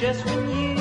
[0.00, 0.79] Just when you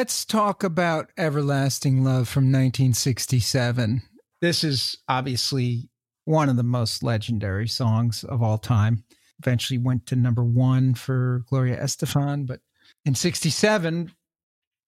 [0.00, 4.00] Let's talk about Everlasting Love from 1967.
[4.40, 5.90] This is obviously
[6.24, 9.04] one of the most legendary songs of all time.
[9.40, 12.60] Eventually went to number one for Gloria Estefan, but
[13.04, 14.10] in 67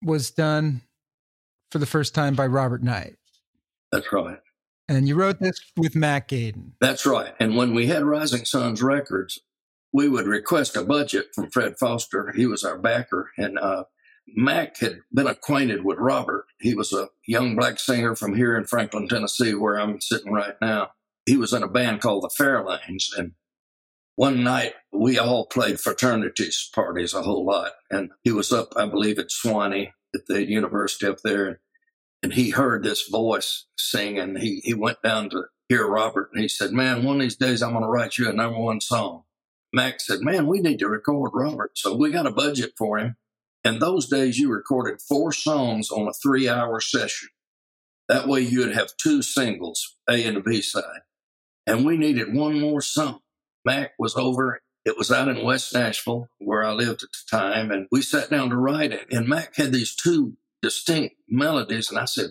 [0.03, 0.81] was done
[1.71, 3.17] for the first time by Robert Knight.
[3.91, 4.39] That's right.
[4.89, 6.71] And you wrote this with Mac Gayden.
[6.81, 7.34] That's right.
[7.39, 9.39] And when we had Rising Sons Records,
[9.93, 12.33] we would request a budget from Fred Foster.
[12.34, 13.31] He was our backer.
[13.37, 13.84] And uh,
[14.28, 16.47] Mac had been acquainted with Robert.
[16.60, 20.55] He was a young black singer from here in Franklin, Tennessee, where I'm sitting right
[20.60, 20.91] now.
[21.27, 23.16] He was in a band called the Fairlanes.
[23.16, 23.32] And
[24.16, 27.72] one night we all played fraternities parties a whole lot.
[27.91, 31.61] And he was up, I believe, at Sewanee at the university up there.
[32.22, 36.43] And he heard this voice sing and he, he went down to hear Robert and
[36.43, 38.81] he said, Man, one of these days I'm going to write you a number one
[38.81, 39.25] song.
[39.73, 41.73] Max said, Man, we need to record Robert.
[41.76, 43.17] So we got a budget for him.
[43.64, 47.29] And those days you recorded four songs on a three hour session.
[48.09, 51.03] That way you'd have two singles, A and a B side.
[51.67, 53.20] And we needed one more song.
[53.64, 54.61] Mac was over.
[54.85, 57.70] It was out in West Nashville where I lived at the time.
[57.70, 59.06] And we sat down to write it.
[59.12, 61.88] And Mac had these two distinct melodies.
[61.88, 62.31] And I said,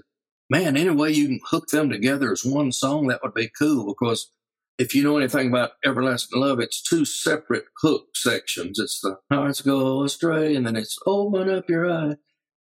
[0.50, 3.86] man, any way you can hook them together as one song, that would be cool.
[3.88, 4.30] Because
[4.78, 8.80] if you know anything about Everlasting Love, it's two separate hook sections.
[8.80, 12.16] It's the hearts go astray, and then it's open up your eye.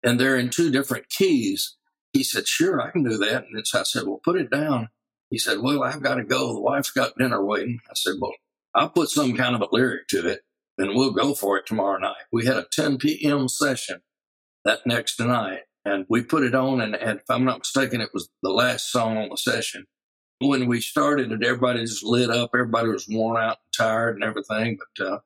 [0.04, 1.76] And they're in two different keys.
[2.14, 3.46] He said, sure, I can do that.
[3.46, 4.90] And I said, well, put it down
[5.30, 6.54] he said, Well, I've got to go.
[6.54, 7.80] The wife's got dinner waiting.
[7.90, 8.34] I said, Well,
[8.74, 10.42] I'll put some kind of a lyric to it
[10.78, 12.24] and we'll go for it tomorrow night.
[12.32, 13.48] We had a 10 p.m.
[13.48, 14.02] session
[14.64, 16.82] that next night and we put it on.
[16.82, 19.86] And, and if I'm not mistaken, it was the last song on the session.
[20.40, 22.52] When we started it, everybody just lit up.
[22.54, 24.78] Everybody was worn out and tired and everything.
[24.98, 25.20] But uh,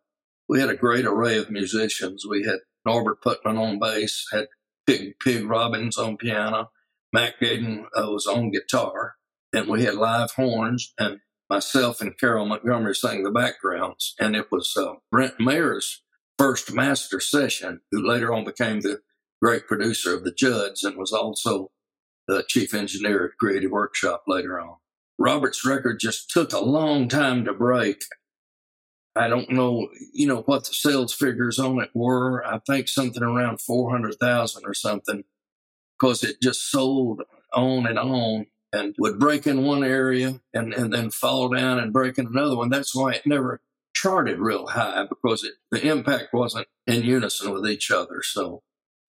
[0.48, 2.26] we had a great array of musicians.
[2.30, 4.48] We had Norbert Putnam on bass, had
[4.86, 6.72] Pig, Pig Robbins on piano,
[7.12, 9.16] Mac Gayden uh, was on guitar,
[9.54, 10.94] and we had live horns.
[11.00, 11.20] And
[11.50, 14.16] myself and Carol Montgomery sang the backgrounds.
[14.20, 16.04] And it was uh, Brent Maher's
[16.38, 19.02] first master session, who later on became the
[19.42, 21.72] great producer of the Judds and was also
[22.28, 24.76] the chief engineer at Creative Workshop later on.
[25.20, 28.04] Robert's record just took a long time to break.
[29.16, 32.46] I don't know, you know, what the sales figures on it were.
[32.46, 35.26] I think something around 400,000 or something,
[36.00, 37.24] because it just sold
[37.54, 41.92] on and on and would break in one area and, and then fall down and
[41.92, 42.70] break in another one.
[42.70, 43.62] That's why it never
[43.94, 48.22] charted real high because it, the impact wasn't in unison with each other.
[48.24, 48.62] So,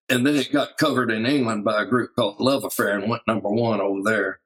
[0.08, 3.22] and then it got covered in England by a group called Love Affair and went
[3.28, 4.40] number one over there.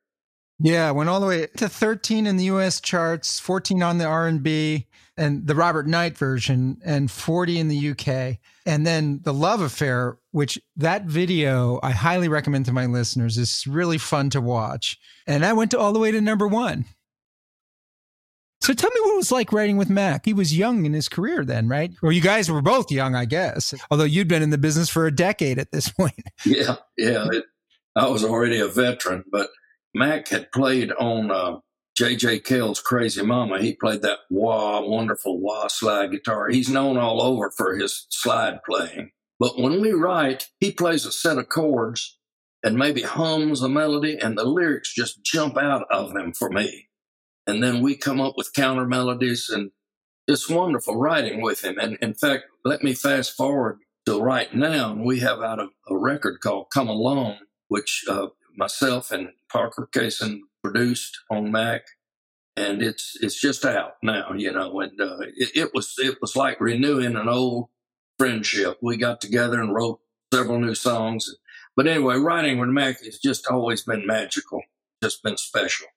[0.61, 4.87] Yeah, went all the way to 13 in the US charts, 14 on the R&B
[5.17, 8.39] and the Robert Knight version and 40 in the UK.
[8.67, 13.67] And then The Love Affair, which that video I highly recommend to my listeners is
[13.67, 14.99] really fun to watch.
[15.27, 16.85] And I went to all the way to number 1.
[18.61, 20.25] So tell me what it was like writing with Mac.
[20.25, 21.93] He was young in his career then, right?
[22.03, 23.75] Well, you guys were both young, I guess.
[23.91, 26.15] Although you'd been in the business for a decade at this point.
[26.47, 27.27] Yeah, yeah.
[27.31, 27.45] It,
[27.95, 29.51] I was already a veteran, but
[29.95, 31.59] Mac had played on uh,
[31.97, 32.41] J.J.
[32.41, 33.61] Cale's Crazy Mama.
[33.61, 36.49] He played that wah, wonderful wah slide guitar.
[36.49, 39.11] He's known all over for his slide playing.
[39.39, 42.19] But when we write, he plays a set of chords
[42.65, 46.89] and maybe hums a melody, and the lyrics just jump out of them for me.
[47.47, 49.71] And then we come up with counter melodies, and
[50.27, 51.79] it's wonderful writing with him.
[51.79, 54.95] And in fact, let me fast forward to right now.
[54.95, 57.37] We have out a, a record called Come Along,
[57.69, 61.83] which uh, myself and Parker Cason produced on Mac,
[62.57, 64.81] and it's it's just out now, you know.
[64.81, 67.69] And uh, it, it, was it was like renewing an old
[68.19, 68.79] friendship.
[68.83, 70.01] We got together and wrote
[70.33, 71.29] several new songs.
[71.77, 74.63] But anyway, writing with Mac has just always been magical,
[75.03, 75.89] just been special.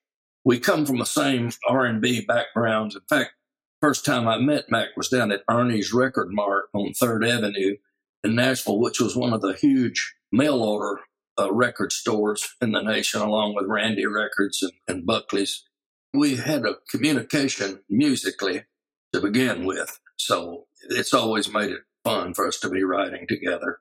[0.44, 2.96] We come from the same R and B backgrounds.
[2.96, 3.32] In fact,
[3.80, 7.76] first time I met Mac was down at Ernie's Record Mart on Third Avenue
[8.24, 11.00] in Nashville, which was one of the huge mail order
[11.38, 15.64] uh, record stores in the nation, along with Randy Records and, and Buckley's.
[16.12, 18.64] We had a communication musically
[19.12, 20.00] to begin with.
[20.16, 23.78] So it's always made it fun for us to be writing together.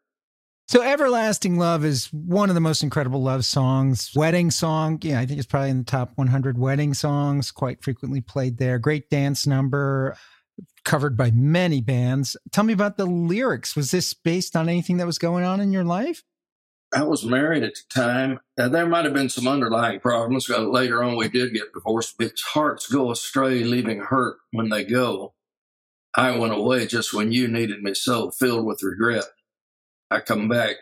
[0.67, 4.11] So Everlasting Love is one of the most incredible love songs.
[4.13, 8.19] Wedding song, yeah, I think it's probably in the top 100 wedding songs, quite frequently
[8.19, 8.77] played there.
[8.77, 10.17] Great dance number,
[10.83, 12.35] covered by many bands.
[12.51, 13.77] Tell me about the lyrics.
[13.77, 16.23] Was this based on anything that was going on in your life?
[16.93, 18.39] I was married at the time.
[18.57, 20.47] Now, there might have been some underlying problems.
[20.49, 22.15] Later on, we did get divorced.
[22.17, 25.33] But hearts go astray, leaving hurt when they go.
[26.15, 29.25] I went away just when you needed me so, filled with regret.
[30.09, 30.77] I come back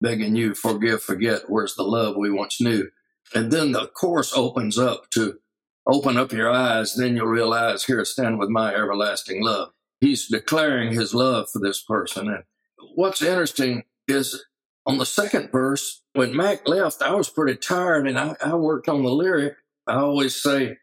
[0.00, 2.90] begging you, forgive, forget, where's the love we once knew?
[3.34, 5.38] And then the chorus opens up to
[5.86, 9.70] open up your eyes, then you'll realize, here stand with my everlasting love.
[10.00, 12.28] He's declaring his love for this person.
[12.28, 12.42] And
[12.94, 14.44] what's interesting is
[14.86, 18.88] on the second verse, when Mac left, I was pretty tired and I, I worked
[18.88, 19.54] on the lyric.
[19.86, 20.78] I always say,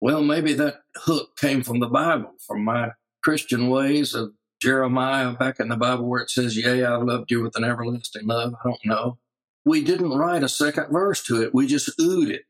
[0.00, 2.90] well, maybe that hook came from the Bible, from my
[3.22, 7.42] Christian ways of Jeremiah back in the Bible where it says, Yea, I've loved you
[7.42, 8.54] with an everlasting love.
[8.64, 9.18] I don't know.
[9.64, 11.54] We didn't write a second verse to it.
[11.54, 12.42] We just oohed it.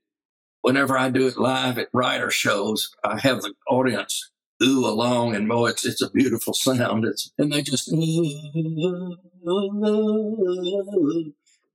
[0.63, 4.31] Whenever I do it live at writer shows, I have the audience
[4.63, 7.05] ooh along, and boy, it's it's a beautiful sound.
[7.05, 7.91] It's and they just.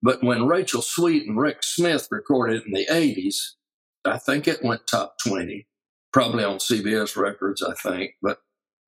[0.01, 3.35] But when Rachel Sweet and Rex Smith recorded it in the '80s,
[4.05, 5.67] I think it went top twenty,
[6.13, 8.11] probably on CBS Records, I think.
[8.21, 8.39] But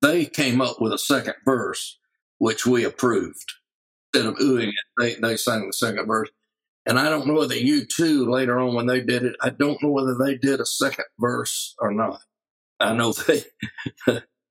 [0.02, 1.98] they came up with a second verse,
[2.38, 3.54] which we approved.
[4.14, 6.30] Instead of oohing it, they they sang the second verse.
[6.86, 9.92] And I don't know whether U2 later on when they did it, I don't know
[9.92, 12.22] whether they did a second verse or not.
[12.80, 13.44] I know they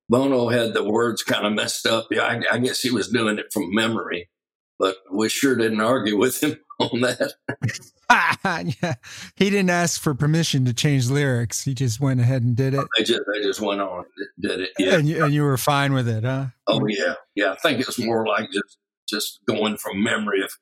[0.08, 2.08] Bono had the words kind of messed up.
[2.10, 4.30] Yeah, I, I, guess he was doing it from memory,
[4.78, 7.34] but we sure didn't argue with him on that.
[8.82, 8.94] yeah,
[9.36, 11.62] he didn't ask for permission to change lyrics.
[11.64, 12.86] He just went ahead and did it.
[12.96, 14.70] They just they just went on and did it.
[14.78, 16.46] Yeah, and you, and you were fine with it, huh?
[16.66, 17.52] Oh yeah, yeah.
[17.52, 20.52] I think it was more like just just going from memory of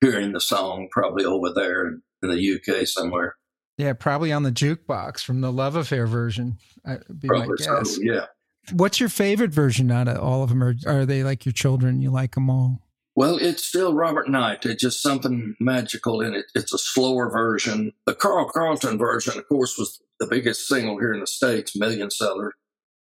[0.00, 3.36] hearing the song, probably over there in the UK somewhere.
[3.80, 6.58] Yeah, probably on the jukebox from the Love Affair version.
[6.84, 7.98] would be my Probably so, guess.
[8.00, 8.26] yeah.
[8.72, 10.62] What's your favorite version out of all of them?
[10.62, 12.02] Or are they like your children?
[12.02, 12.82] You like them all?
[13.16, 14.64] Well, it's still Robert Knight.
[14.66, 16.46] It's just something magical in it.
[16.54, 17.92] It's a slower version.
[18.06, 22.10] The Carl Carlton version, of course, was the biggest single here in the States, million
[22.10, 22.52] seller.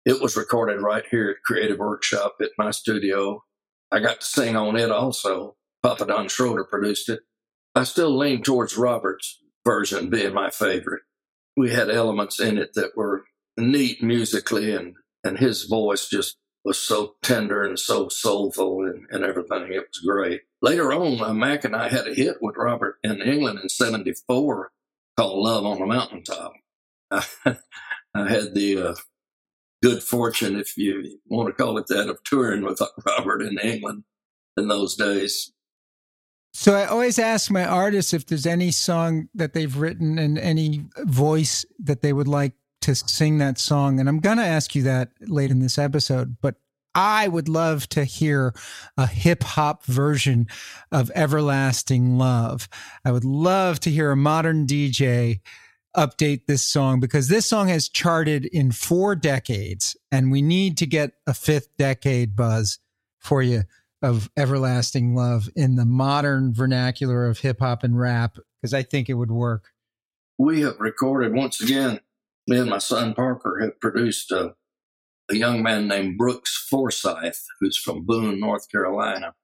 [0.06, 3.44] It was recorded right here at Creative Workshop at my studio.
[3.92, 5.56] I got to sing on it also.
[5.84, 7.22] Papa Don Schroeder produced it.
[7.76, 11.04] I still lean towards Robert's version being my favorite.
[11.58, 13.26] We had elements in it that were
[13.58, 19.24] neat musically, and, and his voice just was so tender and so soulful and, and
[19.24, 19.74] everything.
[19.74, 20.42] It was great.
[20.62, 24.72] Later on, uh, Mac and I had a hit with Robert in England in 74
[25.18, 26.54] called Love on the Mountaintop.
[27.12, 28.96] I, had the uh,
[29.82, 34.04] good fortune, if you want to call it that, of touring with Robert in England
[34.58, 35.52] in those days.
[36.54, 40.86] So I always ask my artists if there's any song that they've written and any
[40.98, 44.00] voice that they would like to sing that song.
[44.00, 46.56] And I'm going to ask you that late in this episode, but
[46.94, 48.54] I would love to hear
[48.98, 50.48] a hip hop version
[50.92, 52.68] of Everlasting Love.
[53.06, 55.40] I would love to hear a modern DJ
[55.96, 60.86] update this song because this song has charted in four decades and we need to
[60.86, 62.80] get a fifth decade buzz
[63.20, 63.64] for you
[64.02, 69.10] of everlasting love in the modern vernacular of hip hop and rap because I think
[69.10, 69.70] it would work.
[70.38, 72.00] We have recorded once again.
[72.48, 74.56] Me and my son Parker have produced a,
[75.30, 79.36] a young man named Brooks Forsyth, who's from Boone, North Carolina.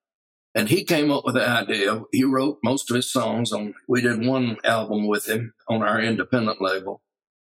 [0.56, 2.02] And he came up with the idea.
[2.12, 6.02] He wrote most of his songs on, we did one album with him on our
[6.02, 7.04] independent label.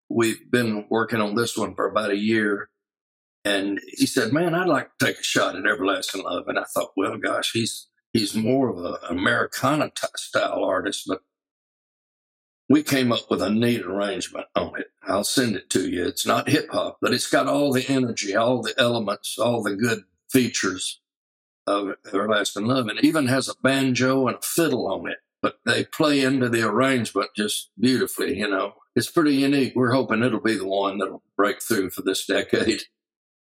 [0.09, 2.71] We've been working on this one for about a year.
[3.45, 6.45] And he said, man, I'd like to take a shot at Everlasting Love.
[6.47, 11.23] And I thought, well, gosh, he's, he's more of an Americana t- style artist, but
[12.69, 14.87] we came up with a neat arrangement on it.
[15.03, 16.07] I'll send it to you.
[16.07, 19.75] It's not hip hop, but it's got all the energy, all the elements, all the
[19.75, 21.01] good features
[21.67, 25.19] of Everlasting Love, and it even has a banjo and a fiddle on it.
[25.43, 28.75] But they play into the arrangement just beautifully, you know.
[28.95, 29.73] It's pretty unique.
[29.75, 32.83] We're hoping it'll be the one that'll break through for this decade.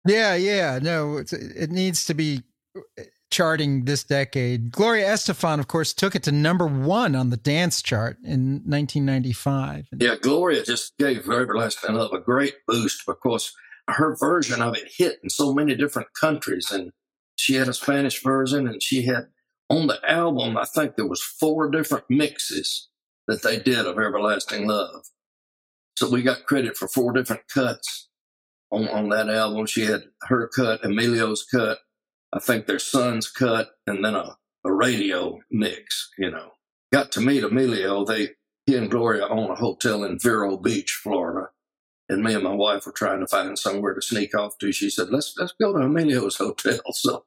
[0.06, 0.78] Yeah, yeah.
[0.82, 2.42] No, it needs to be
[2.76, 4.70] uh, charting this decade.
[4.70, 9.88] Gloria Estefan, of course, took it to number one on the dance chart in 1995.
[9.98, 13.52] Yeah, Gloria just gave Everlasting Love a great boost because
[13.88, 16.70] her version of it hit in so many different countries.
[16.70, 16.92] And
[17.36, 19.28] she had a Spanish version and she had
[19.70, 22.88] on the album, I think there was four different mixes
[23.26, 25.06] that they did of Everlasting Love.
[25.96, 28.08] So we got credit for four different cuts
[28.72, 29.66] on, on that album.
[29.66, 31.78] She had her cut, Emilio's cut,
[32.32, 36.52] I think their son's cut, and then a, a radio mix, you know.
[36.92, 38.04] Got to meet Emilio.
[38.04, 38.30] They
[38.66, 41.48] he and Gloria own a hotel in Vero Beach, Florida.
[42.08, 44.72] And me and my wife were trying to find somewhere to sneak off to.
[44.72, 46.80] She said, Let's let's go to Emilio's hotel.
[46.92, 47.24] So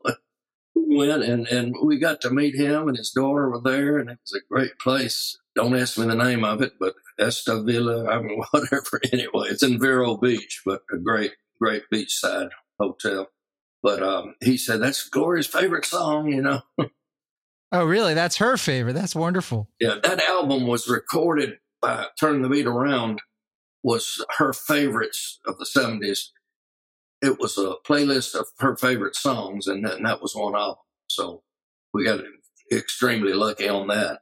[0.76, 4.10] we went and, and we got to meet him and his daughter were there and
[4.10, 5.38] it was a great place.
[5.56, 9.00] Don't ask me the name of it, but Esta Villa, I mean whatever.
[9.12, 11.32] Anyway, it's in Vero Beach, but a great,
[11.62, 13.28] great beachside hotel.
[13.82, 16.62] But um, he said that's Gloria's favorite song, you know.
[17.72, 18.14] oh, really?
[18.14, 18.94] That's her favorite.
[18.94, 19.70] That's wonderful.
[19.80, 23.22] Yeah, that album was recorded by Turn the Beat Around,
[23.84, 26.30] was her favorites of the 70s.
[27.22, 30.76] It was a playlist of her favorite songs, and, and that was one of them.
[31.08, 31.44] So
[31.94, 32.22] we got
[32.72, 34.22] extremely lucky on that.